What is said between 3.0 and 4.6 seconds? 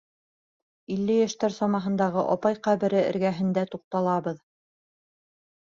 эргәһендә туҡталабыҙ.